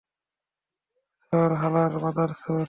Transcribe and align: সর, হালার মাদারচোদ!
সর, 1.23 1.49
হালার 1.61 1.93
মাদারচোদ! 2.03 2.59